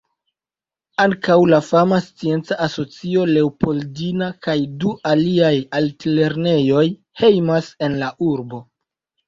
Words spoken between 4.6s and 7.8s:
du aliaj altlernejoj hejmas